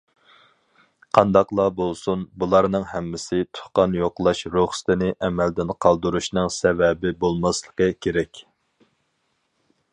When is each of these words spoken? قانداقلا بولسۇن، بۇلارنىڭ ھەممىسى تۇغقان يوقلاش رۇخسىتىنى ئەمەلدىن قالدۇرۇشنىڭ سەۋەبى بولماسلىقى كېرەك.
قانداقلا 1.17 1.65
بولسۇن، 1.79 2.23
بۇلارنىڭ 2.43 2.87
ھەممىسى 2.93 3.41
تۇغقان 3.59 3.93
يوقلاش 3.99 4.43
رۇخسىتىنى 4.55 5.11
ئەمەلدىن 5.29 5.75
قالدۇرۇشنىڭ 5.87 6.53
سەۋەبى 6.59 7.15
بولماسلىقى 7.25 7.93
كېرەك. 8.07 8.45